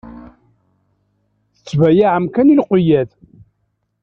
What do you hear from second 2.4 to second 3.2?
i lqeyyad.